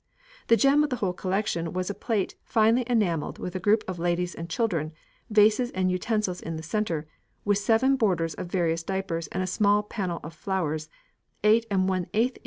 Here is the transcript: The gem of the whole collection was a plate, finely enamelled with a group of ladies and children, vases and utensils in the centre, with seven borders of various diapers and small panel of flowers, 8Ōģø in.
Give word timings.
The 0.47 0.57
gem 0.57 0.83
of 0.83 0.89
the 0.89 0.95
whole 0.95 1.13
collection 1.13 1.73
was 1.73 1.91
a 1.91 1.93
plate, 1.93 2.33
finely 2.43 2.83
enamelled 2.87 3.37
with 3.37 3.55
a 3.55 3.59
group 3.59 3.83
of 3.87 3.99
ladies 3.99 4.33
and 4.33 4.49
children, 4.49 4.93
vases 5.29 5.69
and 5.73 5.91
utensils 5.91 6.41
in 6.41 6.55
the 6.55 6.63
centre, 6.63 7.05
with 7.45 7.59
seven 7.59 7.97
borders 7.97 8.33
of 8.33 8.47
various 8.47 8.81
diapers 8.81 9.27
and 9.27 9.47
small 9.47 9.83
panel 9.83 10.19
of 10.23 10.33
flowers, 10.33 10.89
8Ōģø 11.43 12.07
in. 12.15 12.31